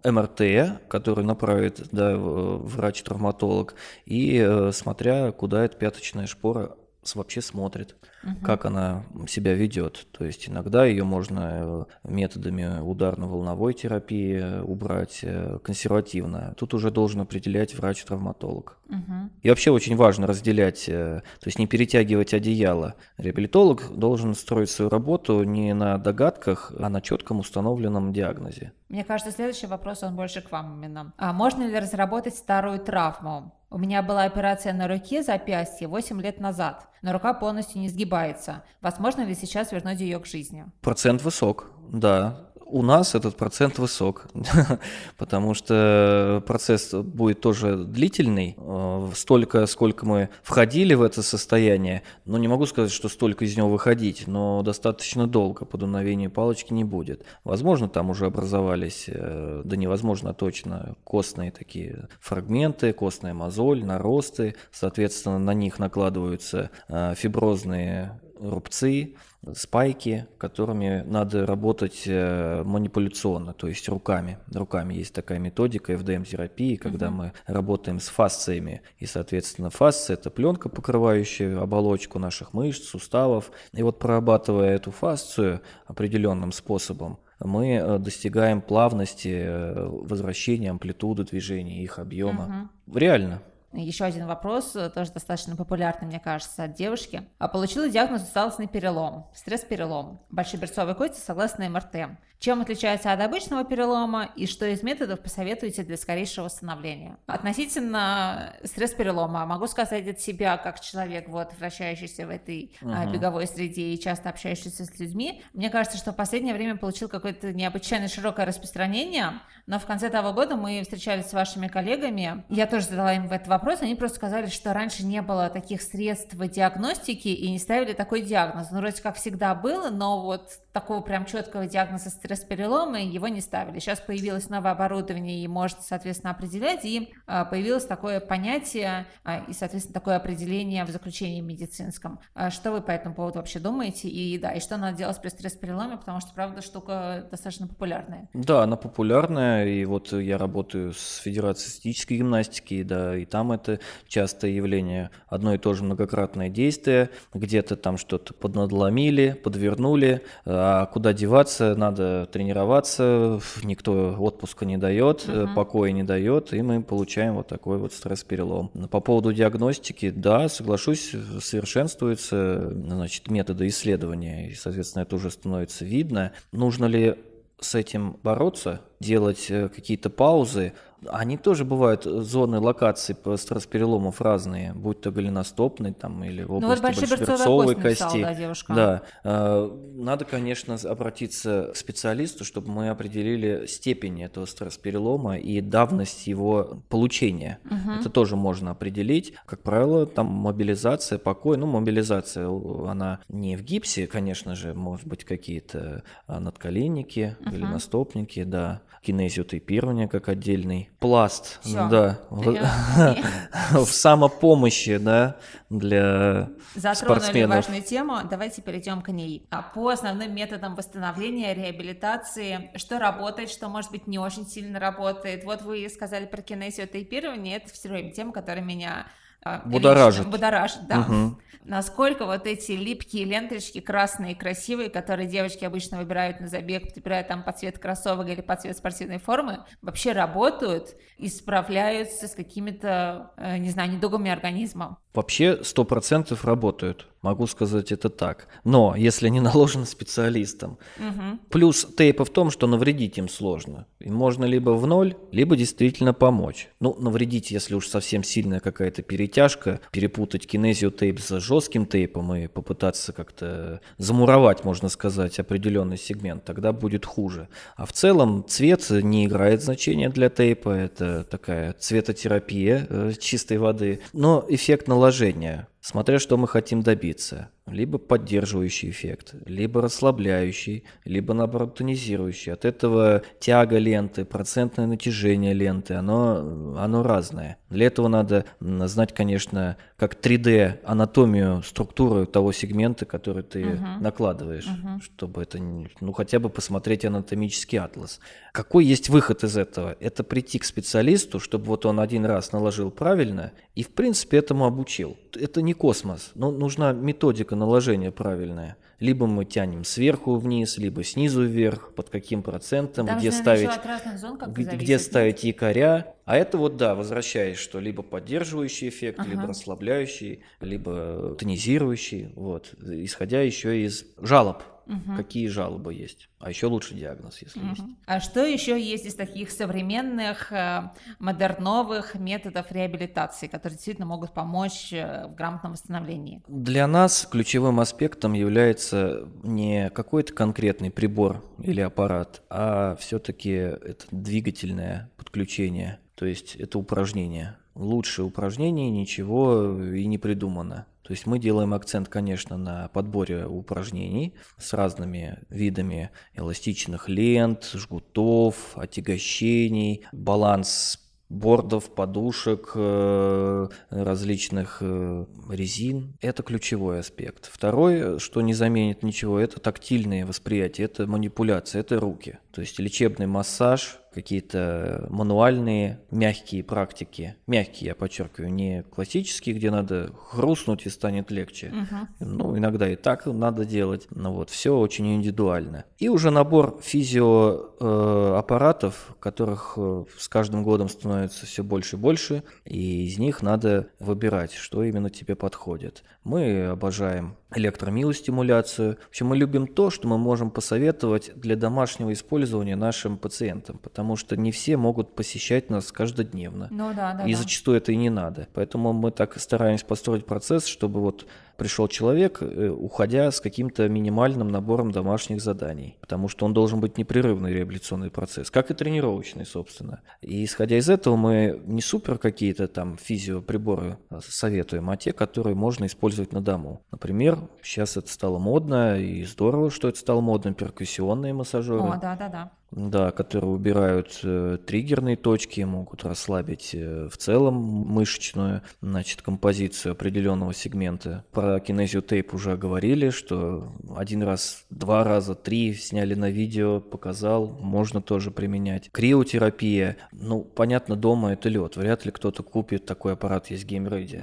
[0.05, 6.77] МРТ, который направит да, врач-травматолог, и э, смотря, куда эта пяточная шпора
[7.15, 7.95] вообще смотрит
[8.27, 8.45] угу.
[8.45, 10.07] как она себя ведет.
[10.13, 16.55] То есть иногда ее можно э, методами ударно-волновой терапии э, убрать э, консервативно.
[16.57, 18.79] Тут уже должен определять врач-травматолог.
[18.89, 19.31] Угу.
[19.43, 22.95] И вообще очень важно разделять, то есть не перетягивать одеяло.
[23.17, 28.73] Реабилитолог должен строить свою работу не на догадках, а на четком установленном диагнозе.
[28.89, 31.13] Мне кажется, следующий вопрос, он больше к вам именно.
[31.17, 33.53] А можно ли разработать старую травму?
[33.69, 38.65] У меня была операция на руке запястье 8 лет назад, но рука полностью не сгибается.
[38.81, 40.65] Возможно ли сейчас вернуть ее к жизни?
[40.81, 44.27] Процент высок, да у нас этот процент высок,
[45.17, 52.39] потому что процесс будет тоже длительный, э, столько, сколько мы входили в это состояние, но
[52.39, 56.85] не могу сказать, что столько из него выходить, но достаточно долго по дуновению палочки не
[56.85, 57.25] будет.
[57.45, 65.39] Возможно, там уже образовались, э, да невозможно точно, костные такие фрагменты, костная мозоль, наросты, соответственно,
[65.39, 69.17] на них накладываются э, фиброзные рубцы,
[69.55, 74.39] спайки, которыми надо работать э, манипуляционно, то есть руками.
[74.53, 77.11] Руками есть такая методика FDM-терапии, когда uh-huh.
[77.11, 78.83] мы работаем с фасциями.
[78.99, 83.53] И, соответственно, фасция– это пленка, покрывающая оболочку наших мышц, суставов.
[83.73, 91.83] И вот прорабатывая эту фасцию определенным способом, мы э, достигаем плавности э, возвращения амплитуды движения,
[91.83, 92.71] их объема.
[92.87, 92.99] Uh-huh.
[92.99, 93.43] Реально.
[93.77, 97.29] Еще один вопрос, тоже достаточно популярный, мне кажется, от девушки.
[97.39, 102.19] А получила диагноз усталостный перелом, стресс-перелом, большеберцовой кости согласно МРТ.
[102.39, 107.17] Чем отличается от обычного перелома и что из методов посоветуете для скорейшего восстановления?
[107.27, 113.11] Относительно стресс-перелома могу сказать от себя, как человек, вот, вращающийся в этой uh-huh.
[113.11, 117.55] беговой среде и часто общающийся с людьми, мне кажется, что в последнее время получил какое-то
[117.55, 122.85] необычайно широкое распространение, но в конце того года мы встречались с вашими коллегами, я тоже
[122.85, 127.51] задала им этот вопрос, они просто сказали, что раньше не было таких средств диагностики и
[127.51, 128.71] не ставили такой диагноз.
[128.71, 133.79] Ну, вроде как всегда было, но вот такого прям четкого диагноза стресс-перелома его не ставили.
[133.79, 139.53] Сейчас появилось новое оборудование и может, соответственно, определять, и а, появилось такое понятие а, и,
[139.53, 142.21] соответственно, такое определение в заключении медицинском.
[142.35, 144.09] А что вы по этому поводу вообще думаете?
[144.09, 148.29] И да, и что надо делать при стресс-переломе, потому что, правда, штука достаточно популярная.
[148.35, 153.81] Да, она популярная, и вот я работаю с Федерацией статической гимнастики, да, и там это
[154.09, 155.11] частое явление.
[155.27, 162.27] Одно и то же многократное действие, где-то там что-то поднадломили, подвернули, а куда деваться, надо
[162.33, 165.55] тренироваться, никто отпуска не дает, uh-huh.
[165.55, 168.69] покоя не дает, и мы получаем вот такой вот стресс-перелом.
[168.91, 176.33] По поводу диагностики, да, соглашусь, совершенствуются значит, методы исследования, и, соответственно, это уже становится видно.
[176.53, 177.17] Нужно ли
[177.61, 180.75] с этим бороться, делать э, какие-то паузы,
[181.09, 186.53] они тоже бывают э, зоны локации по стресс-переломов разные, будь то голеностопный там или в
[186.53, 187.85] области ну, вот большеберцовой кости.
[187.85, 188.75] Написала, да, девушка.
[188.75, 189.03] да.
[189.25, 196.83] Э, надо, конечно, обратиться к специалисту, чтобы мы определили степень этого стресс-перелома и давность его
[196.89, 197.59] получения.
[197.65, 198.01] Угу.
[198.01, 199.35] Это тоже можно определить.
[199.45, 201.59] Как правило, там мобилизация, покой.
[201.59, 207.51] Ну, мобилизация, она не в гипсе, конечно же, может быть какие-то а, надколенники, угу.
[207.51, 211.89] голеностопники, да кинезиотейпирование как отдельный пласт, Всё.
[211.89, 215.37] да, в самопомощи, да,
[215.71, 217.57] для Затронули спортсменов.
[217.57, 219.47] важную тему, давайте перейдем к ней.
[219.51, 225.45] А по основным методам восстановления, реабилитации, что работает, что, может быть, не очень сильно работает.
[225.45, 229.07] Вот вы сказали про кинезиотейпирование, это все время тема, которая меня
[229.47, 230.27] а, будоражит.
[230.27, 231.01] Будоражит, да.
[231.01, 231.39] Угу.
[231.65, 237.25] Насколько вот эти липкие ленточки красные и красивые, которые девочки обычно выбирают на забег, выбирая
[237.25, 243.33] там под цвет кроссовок или под цвет спортивной формы, вообще работают и справляются с какими-то,
[243.37, 244.99] э, не знаю, недугами организма?
[245.13, 248.49] Вообще 100% работают, могу сказать это так.
[248.65, 250.79] Но если они наложены специалистом.
[250.99, 251.39] Угу.
[251.51, 253.87] Плюс тейпа в том, что навредить им сложно.
[254.01, 256.69] Им можно либо в ноль, либо действительно помочь.
[256.81, 262.47] Ну, навредить, если уж совсем сильная какая-то перетяжка, перепутать кинезио тейп с жестким тейпом и
[262.47, 267.49] попытаться как-то замуровать, можно сказать, определенный сегмент, тогда будет хуже.
[267.77, 274.01] А в целом цвет не играет значения для тейпа, это такая цветотерапия э, чистой воды.
[274.13, 281.75] Но эффект наложения, смотря что мы хотим добиться либо поддерживающий эффект, либо расслабляющий, либо наоборот
[281.75, 282.53] тонизирующий.
[282.53, 287.59] От этого тяга ленты, процентное натяжение ленты, оно, оно разное.
[287.69, 293.99] Для этого надо знать, конечно, как 3D анатомию, структуру того сегмента, который ты uh-huh.
[294.01, 295.03] накладываешь, uh-huh.
[295.03, 298.21] чтобы это, ну хотя бы посмотреть анатомический атлас.
[298.53, 299.97] Какой есть выход из этого?
[299.99, 304.67] Это прийти к специалисту, чтобы вот он один раз наложил правильно и в принципе этому
[304.67, 305.17] обучил.
[305.35, 308.77] Это не космос, но нужна методика наложение правильное.
[308.99, 313.71] Либо мы тянем сверху вниз, либо снизу вверх, под каким процентом, Там где ставить,
[314.17, 316.15] зон, где, где ставить якоря.
[316.25, 319.29] А это вот, да, возвращаясь, что либо поддерживающий эффект, ага.
[319.29, 325.17] либо расслабляющий, либо тонизирующий, вот, исходя еще из жалоб угу.
[325.17, 326.29] какие жалобы есть.
[326.39, 327.69] А еще лучше диагноз, если угу.
[327.69, 327.83] есть.
[328.07, 334.93] А что еще есть из таких современных, э, модерновых методов реабилитации, которые действительно могут помочь
[334.93, 336.43] э, в грамотном восстановлении?
[336.49, 345.11] Для нас ключевым аспектом является не какой-то конкретный прибор или аппарат, а все-таки это двигательное
[345.17, 347.57] подключение, то есть это упражнение.
[347.75, 350.87] Лучше упражнений ничего и не придумано.
[351.07, 358.77] То есть мы делаем акцент, конечно, на подборе упражнений с разными видами эластичных лент, жгутов,
[358.77, 366.17] отягощений, баланс бордов, подушек, э, различных э, резин.
[366.21, 367.49] Это ключевой аспект.
[367.53, 372.39] Второй, что не заменит ничего, это тактильное восприятие, это манипуляция, это руки.
[372.53, 377.37] То есть лечебный массаж, какие-то мануальные, мягкие практики.
[377.47, 381.69] Мягкие, я подчеркиваю, не классические, где надо хрустнуть и станет легче.
[381.69, 381.97] Угу.
[382.21, 384.07] Ну, иногда и так надо делать.
[384.11, 385.85] Но вот все очень индивидуально.
[385.99, 392.43] И уже набор физиоаппаратов, э, которых э, с каждым годом становится все больше и больше,
[392.65, 396.05] и из них надо выбирать, что именно тебе подходит.
[396.25, 398.97] Мы обожаем электромиостимуляцию.
[398.97, 404.06] В общем, мы любим то, что мы можем посоветовать для домашнего использования нашим пациентам, потому
[404.15, 406.69] что не все могут посещать нас каждодневно.
[406.71, 407.39] Ну, да, да, и да.
[407.39, 408.47] зачастую это и не надо.
[408.55, 414.49] Поэтому мы так стараемся построить процесс, чтобы вот пришел человек, э, уходя с каким-то минимальным
[414.49, 420.01] набором домашних заданий, потому что он должен быть непрерывный реабилитационный процесс, как и тренировочный, собственно.
[420.21, 425.55] И исходя из этого мы не супер какие-то там физиоприборы а, советуем, а те, которые
[425.55, 426.83] можно использовать на дому.
[426.91, 431.81] Например, сейчас это стало модно, и здорово, что это стало модно, перкуссионные массажеры.
[431.81, 432.53] О, да-да-да.
[432.73, 440.53] Да, которые убирают э, триггерные точки, могут расслабить э, в целом мышечную значит, композицию определенного
[440.53, 441.25] сегмента.
[441.47, 448.03] Про кинезиотейп уже говорили, что один раз, два раза, три сняли на видео, показал, можно
[448.03, 448.91] тоже применять.
[448.91, 454.23] Криотерапия, ну, понятно, дома это лед, вряд ли кто-то купит такой аппарат, есть геймреди.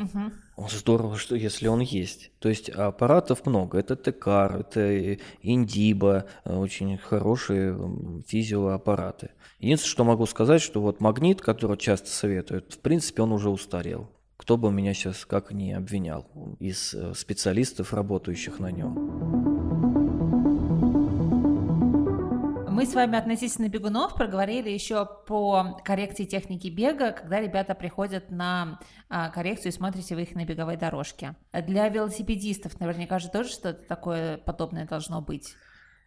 [0.58, 0.68] Угу.
[0.70, 2.32] Здорово, что если он есть.
[2.40, 3.80] То есть аппаратов много.
[3.80, 7.80] Это Текар, это Индиба, очень хорошие
[8.28, 9.30] физиоаппараты.
[9.60, 14.10] Единственное, что могу сказать, что вот магнит, который часто советуют, в принципе, он уже устарел.
[14.38, 16.28] Кто бы меня сейчас как ни обвинял
[16.60, 19.44] из э, специалистов, работающих на нем.
[22.74, 28.80] Мы с вами относительно бегунов проговорили еще по коррекции техники бега, когда ребята приходят на
[29.10, 31.36] а, коррекцию и смотрите вы их на беговой дорожке.
[31.54, 35.56] Для велосипедистов наверняка же тоже что-то такое подобное должно быть.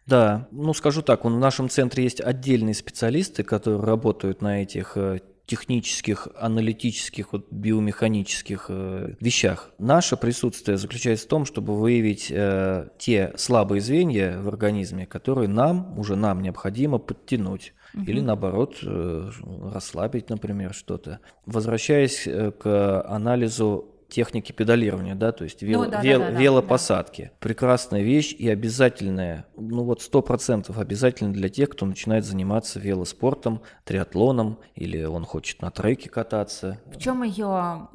[0.07, 5.19] Да, ну скажу так, в нашем центре есть отдельные специалисты, которые работают на этих э,
[5.47, 9.71] технических, аналитических, вот, биомеханических э, вещах.
[9.79, 15.97] Наше присутствие заключается в том, чтобы выявить э, те слабые звенья в организме, которые нам,
[15.97, 17.73] уже нам необходимо подтянуть.
[17.93, 18.03] Угу.
[18.03, 19.31] Или наоборот, э,
[19.73, 21.21] расслабить, например, что-то.
[21.45, 26.39] Возвращаясь э, к анализу техники педалирования, да, то есть вел, ну, да, вел, да, да,
[26.39, 27.23] велопосадки.
[27.23, 27.37] Да.
[27.39, 33.61] Прекрасная вещь и обязательная, ну вот сто процентов обязательно для тех, кто начинает заниматься велоспортом,
[33.83, 36.79] триатлоном или он хочет на треке кататься.
[36.85, 37.89] В чем ее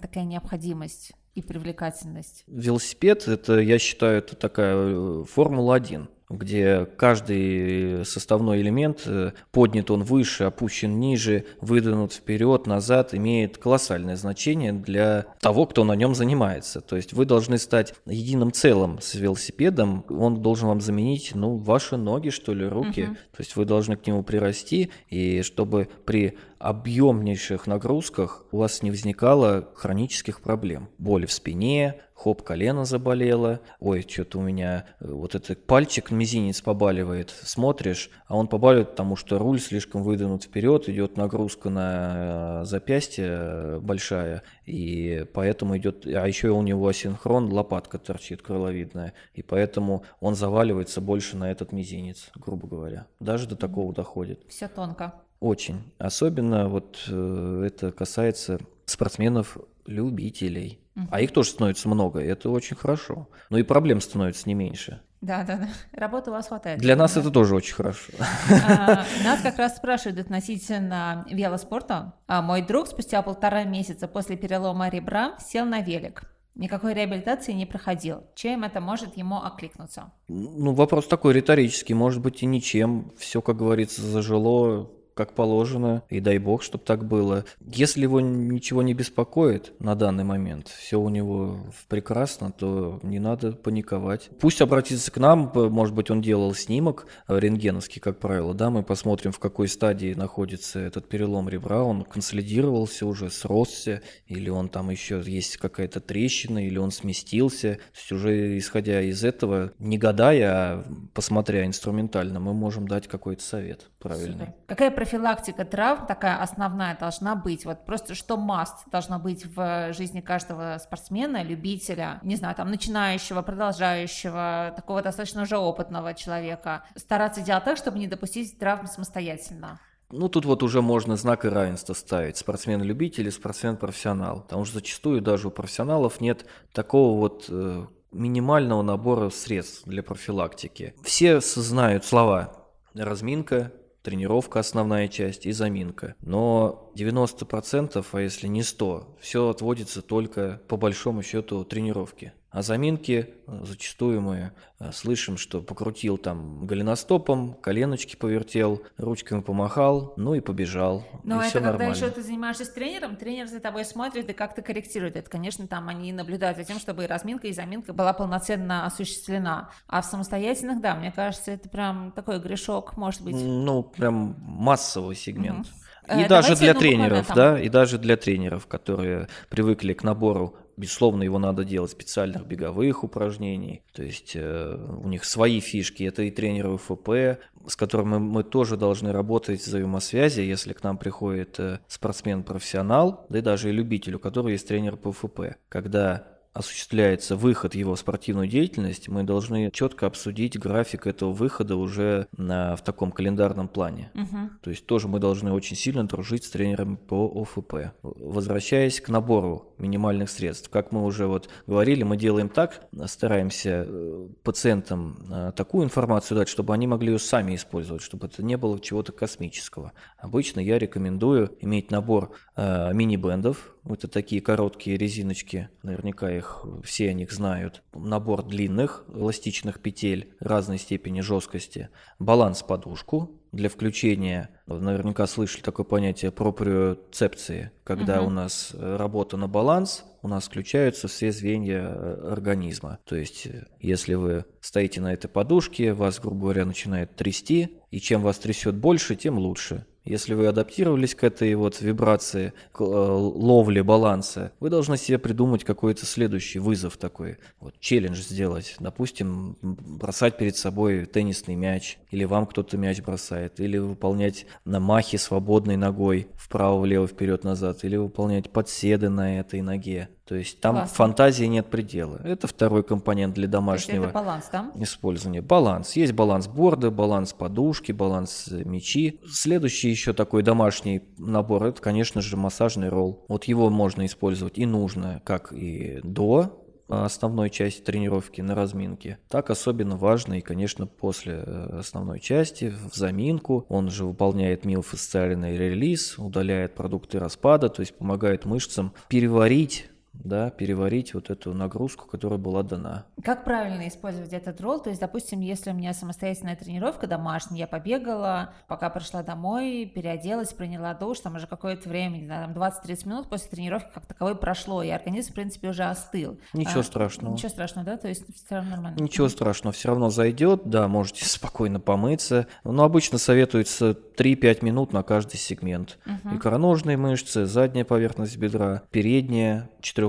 [0.00, 1.12] такая необходимость?
[1.34, 2.42] и привлекательность?
[2.48, 10.02] Велосипед, это, я считаю, это такая э, Формула-1 где каждый составной элемент э, поднят он
[10.02, 16.80] выше, опущен ниже, выдвинут вперед, назад, имеет колоссальное значение для того, кто на нем занимается.
[16.80, 21.96] То есть вы должны стать единым целым с велосипедом, он должен вам заменить, ну, ваши
[21.96, 23.04] ноги, что ли, руки.
[23.04, 23.14] Угу.
[23.14, 28.90] То есть вы должны к нему прирасти, и чтобы при объемнейших нагрузках у вас не
[28.90, 30.88] возникало хронических проблем.
[30.98, 36.60] Боли в спине, хоп, колено заболело, ой, что-то у меня э, вот этот пальчик, мизинец
[36.60, 42.64] побаливает, смотришь, а он побаливает, потому что руль слишком выдвинут вперед, идет нагрузка на э,
[42.64, 49.42] запястье э, большая, и поэтому идет, а еще у него асинхрон, лопатка торчит крыловидная, и
[49.42, 53.06] поэтому он заваливается больше на этот мизинец, грубо говоря.
[53.20, 54.42] Даже до такого доходит.
[54.48, 55.14] Все тонко.
[55.40, 55.92] Очень.
[55.98, 60.80] Особенно вот э, это касается спортсменов-любителей.
[60.96, 61.06] Угу.
[61.10, 63.28] А их тоже становится много, и это очень хорошо.
[63.50, 65.00] Но и проблем становится не меньше.
[65.20, 65.68] Да, да, да.
[65.92, 66.78] Работы у вас хватает.
[66.78, 67.20] Для нас да?
[67.20, 68.12] это тоже очень хорошо.
[68.50, 72.14] А, нас как раз спрашивают относительно велоспорта.
[72.26, 76.22] А, мой друг спустя полтора месяца после перелома ребра сел на велик.
[76.54, 78.24] Никакой реабилитации не проходил.
[78.34, 80.12] Чем это может ему окликнуться?
[80.26, 81.94] Ну, вопрос такой риторический.
[81.94, 83.12] Может быть и ничем.
[83.16, 87.44] Все, как говорится, зажило как положено, и дай бог, чтобы так было.
[87.60, 93.50] Если его ничего не беспокоит на данный момент, все у него прекрасно, то не надо
[93.50, 94.30] паниковать.
[94.38, 99.32] Пусть обратится к нам, может быть, он делал снимок рентгеновский, как правило, да, мы посмотрим,
[99.32, 105.20] в какой стадии находится этот перелом ребра, он консолидировался уже, сросся, или он там еще
[105.26, 107.74] есть какая-то трещина, или он сместился.
[107.74, 113.42] То есть уже исходя из этого, не гадая, а посмотря инструментально, мы можем дать какой-то
[113.42, 114.52] совет правильный.
[114.68, 117.64] Какая профилактика травм такая основная должна быть?
[117.64, 123.40] Вот просто что маст должно быть в жизни каждого спортсмена, любителя, не знаю, там, начинающего,
[123.40, 126.84] продолжающего, такого достаточно уже опытного человека.
[126.94, 129.80] Стараться делать так, чтобы не допустить травм самостоятельно.
[130.10, 132.36] Ну, тут вот уже можно знак и равенства ставить.
[132.36, 134.42] Спортсмен-любитель и спортсмен-профессионал.
[134.42, 140.94] Потому что зачастую даже у профессионалов нет такого вот э, минимального набора средств для профилактики.
[141.02, 142.54] Все знают слова
[142.94, 146.14] разминка, тренировка основная часть и заминка.
[146.20, 152.32] Но 90%, а если не 100, все отводится только по большому счету тренировки.
[152.58, 160.14] А заминки э, зачастую мы э, слышим, что покрутил там голеностопом, коленочки повертел, ручками помахал,
[160.16, 161.06] ну и побежал.
[161.22, 161.94] Но и это когда нормально.
[161.94, 165.14] еще ты занимаешься с тренером, тренер за тобой смотрит и как-то корректирует.
[165.14, 169.70] Это, конечно, там они наблюдают за тем, чтобы и разминка, и заминка была полноценно осуществлена.
[169.86, 173.36] А в самостоятельных, да, мне кажется, это прям такой грешок, может быть.
[173.36, 175.68] Ну, прям массовый сегмент.
[176.08, 176.18] Угу.
[176.18, 181.24] И э, даже для тренеров, да, и даже для тренеров, которые привыкли к набору Безусловно,
[181.24, 183.82] его надо делать специальных беговых упражнений.
[183.92, 186.04] То есть э, у них свои фишки.
[186.04, 190.96] Это и тренеры УФП, с которыми мы тоже должны работать в взаимосвязи, если к нам
[190.96, 195.56] приходит э, спортсмен-профессионал, да и даже и любитель, у которого есть тренер по УФП.
[195.68, 202.26] Когда осуществляется выход его в спортивную деятельность, мы должны четко обсудить график этого выхода уже
[202.36, 204.10] на, в таком календарном плане.
[204.14, 204.50] Угу.
[204.62, 207.92] То есть тоже мы должны очень сильно дружить с тренером по ОФП.
[208.02, 214.28] Возвращаясь к набору минимальных средств, как мы уже вот говорили, мы делаем так, стараемся э,
[214.42, 218.80] пациентам э, такую информацию дать, чтобы они могли ее сами использовать, чтобы это не было
[218.80, 219.92] чего-то космического.
[220.18, 227.12] Обычно я рекомендую иметь набор э, мини-бендов, это такие короткие резиночки, наверняка их все о
[227.12, 227.82] них знают.
[227.94, 231.88] Набор длинных эластичных петель разной степени жесткости.
[232.18, 238.28] Баланс подушку для включения, наверняка слышали такое понятие проприоцепции, когда угу.
[238.28, 242.98] у нас работа на баланс, у нас включаются все звенья э, организма.
[243.04, 248.00] То есть, э, если вы стоите на этой подушке, вас, грубо говоря, начинает трясти, и
[248.00, 249.86] чем вас трясет больше, тем лучше.
[250.08, 255.64] Если вы адаптировались к этой вот вибрации, к э, ловле баланса, вы должны себе придумать
[255.64, 258.74] какой-то следующий вызов такой, вот челлендж сделать.
[258.80, 265.18] Допустим, бросать перед собой теннисный мяч, или вам кто-то мяч бросает, или выполнять на махе
[265.18, 270.08] свободной ногой вправо-влево, вперед-назад, или выполнять подседы на этой ноге.
[270.28, 270.94] То есть там Классно.
[270.94, 272.20] фантазии нет предела.
[272.22, 274.70] Это второй компонент для домашнего это баланс, да?
[274.74, 275.40] использования.
[275.40, 275.96] Баланс.
[275.96, 279.20] Есть баланс борда, баланс подушки, баланс мячи.
[279.26, 283.24] Следующий еще такой домашний набор, это, конечно же, массажный ролл.
[283.26, 289.50] Вот его можно использовать и нужно, как и до основной части тренировки на разминке, так
[289.50, 293.66] особенно важно и, конечно, после э, основной части в заминку.
[293.68, 299.90] Он же выполняет миофасциальный релиз, удаляет продукты распада, то есть помогает мышцам переварить
[300.24, 303.06] да, переварить вот эту нагрузку, которая была дана.
[303.22, 304.80] Как правильно использовать этот ролл?
[304.80, 310.52] То есть, допустим, если у меня самостоятельная тренировка домашняя, я побегала, пока пришла домой, переоделась,
[310.52, 314.34] приняла душ, там уже какое-то время, не знаю, там 20-30 минут после тренировки как таковой
[314.36, 316.38] прошло, и организм, в принципе, уже остыл.
[316.52, 317.32] Ничего а, страшного.
[317.32, 317.96] Ничего страшного, да?
[317.96, 319.00] То есть все равно нормально.
[319.00, 322.46] Ничего страшного, все равно зайдет, да, можете спокойно помыться.
[322.64, 325.98] Но обычно советуется 3-5 минут на каждый сегмент.
[326.06, 326.36] Угу.
[326.36, 330.07] Икроножные мышцы, задняя поверхность бедра, передняя, четырехглавая,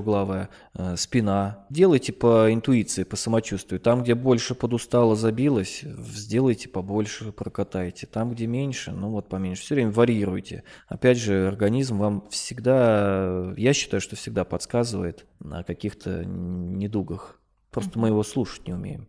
[0.74, 1.66] э, спина.
[1.70, 3.80] Делайте по интуиции, по самочувствию.
[3.80, 8.08] Там, где больше подустало, забилось, сделайте побольше, прокатайте.
[8.08, 9.64] Там, где меньше, ну вот поменьше.
[9.64, 10.64] Все время варьируйте.
[10.88, 17.40] Опять же, организм вам всегда, я считаю, что всегда подсказывает на каких-то недугах.
[17.72, 19.08] Просто мы его слушать не умеем.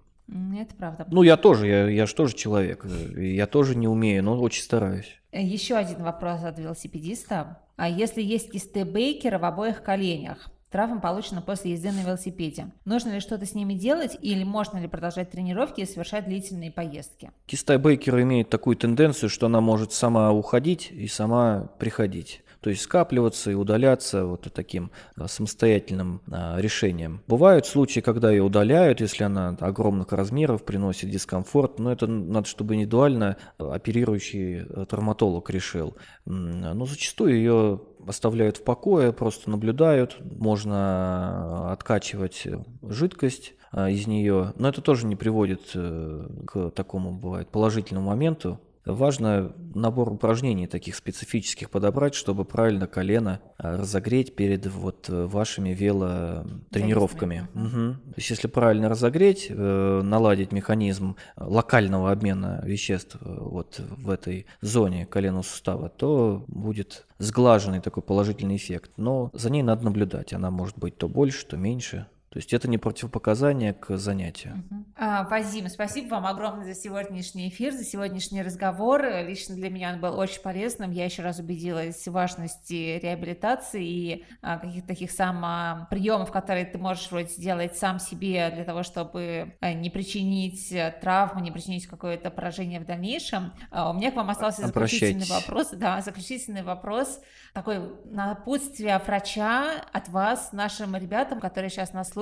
[0.57, 1.07] Это правда.
[1.11, 2.84] Ну, я тоже, я, я же тоже человек.
[3.16, 5.20] Я тоже не умею, но очень стараюсь.
[5.32, 7.59] Еще один вопрос от велосипедиста.
[7.76, 12.70] А если есть кисты Бейкера в обоих коленях, Травма получена после езды на велосипеде.
[12.84, 17.32] Нужно ли что-то с ними делать или можно ли продолжать тренировки и совершать длительные поездки?
[17.46, 22.82] Киста Бейкера имеет такую тенденцию, что она может сама уходить и сама приходить то есть
[22.82, 27.22] скапливаться и удаляться вот таким а, самостоятельным а, решением.
[27.26, 32.74] Бывают случаи, когда ее удаляют, если она огромных размеров, приносит дискомфорт, но это надо, чтобы
[32.74, 35.96] индивидуально оперирующий а, травматолог решил.
[36.26, 42.46] Но зачастую ее оставляют в покое, просто наблюдают, можно откачивать
[42.82, 49.52] жидкость из нее, но это тоже не приводит э, к такому, бывает, положительному моменту, Важно
[49.74, 57.46] набор упражнений таких специфических подобрать, чтобы правильно колено а, разогреть перед вот э, вашими велотренировками.
[57.54, 58.12] Угу.
[58.12, 64.46] То есть если правильно разогреть, э, наладить механизм локального обмена веществ э, вот в этой
[64.62, 68.92] зоне коленного сустава, то будет сглаженный такой положительный эффект.
[68.96, 70.32] Но за ней надо наблюдать.
[70.32, 72.06] Она может быть то больше, то меньше.
[72.30, 74.62] То есть это не противопоказание к занятию.
[74.70, 74.84] Угу.
[74.98, 79.04] А, Вазим, спасибо вам огромное за сегодняшний эфир, за сегодняшний разговор.
[79.26, 80.92] Лично для меня он был очень полезным.
[80.92, 86.78] Я еще раз убедилась в важности реабилитации и а, каких-то таких сам приемов, которые ты
[86.78, 92.30] можешь вроде сделать сам себе для того, чтобы а, не причинить травму, не причинить какое-то
[92.30, 93.52] поражение в дальнейшем.
[93.72, 95.70] А, у меня к вам остался заключительный вопрос.
[95.72, 97.20] Да, заключительный вопрос.
[97.54, 102.19] Такой напутствие врача от вас, нашим ребятам, которые сейчас нас слушают.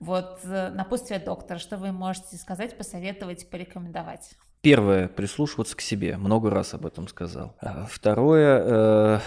[0.00, 4.30] Вот э, напутствие доктора, что вы можете сказать, посоветовать, порекомендовать?
[4.60, 6.16] Первое, прислушиваться к себе.
[6.16, 7.56] Много раз об этом сказал.
[7.60, 9.20] А второе, э,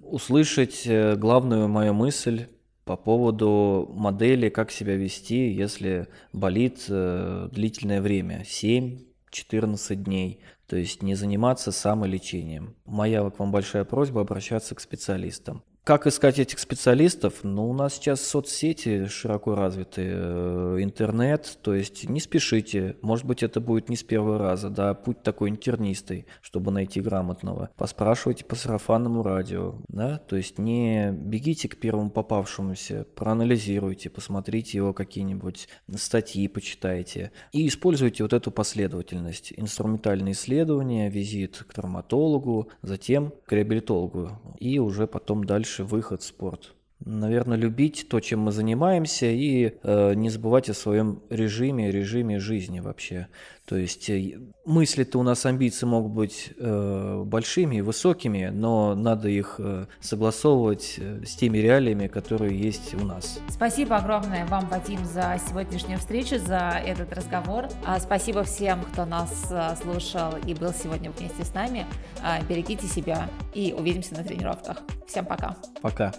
[0.00, 2.46] услышать э, главную мою мысль
[2.84, 10.40] по поводу модели, как себя вести, если болит э, длительное время, 7-14 дней.
[10.66, 12.76] То есть не заниматься самолечением.
[12.86, 15.62] Моя к вам большая просьба обращаться к специалистам.
[15.88, 17.36] Как искать этих специалистов?
[17.44, 22.96] Ну, у нас сейчас соцсети широко развиты, э, интернет, то есть не спешите.
[23.00, 27.70] Может быть, это будет не с первого раза, да, путь такой интернистый, чтобы найти грамотного.
[27.74, 34.92] Поспрашивайте по сарафанному радио, да, то есть не бегите к первому попавшемуся, проанализируйте, посмотрите его
[34.92, 37.32] какие-нибудь статьи, почитайте.
[37.52, 39.54] И используйте вот эту последовательность.
[39.56, 46.74] Инструментальные исследования, визит к травматологу, затем к реабилитологу и уже потом дальше дальше выход спорт.
[47.04, 52.80] Наверное, любить то, чем мы занимаемся, и э, не забывать о своем режиме, режиме жизни
[52.80, 53.28] вообще.
[53.66, 59.56] То есть э, мысли-то у нас амбиции могут быть э, большими, высокими, но надо их
[59.58, 63.38] э, согласовывать э, с теми реалиями, которые есть у нас.
[63.48, 67.68] Спасибо огромное вам, Вадим, за сегодняшнюю встречу, за этот разговор.
[67.86, 71.86] А, спасибо всем, кто нас э, слушал и был сегодня вместе с нами.
[72.24, 74.78] А, берегите себя и увидимся на тренировках.
[75.06, 75.56] Всем пока.
[75.80, 76.12] Пока.